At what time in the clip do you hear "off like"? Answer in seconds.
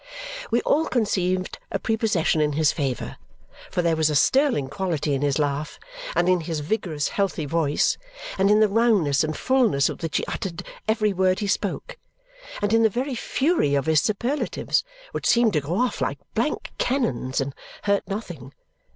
15.77-16.17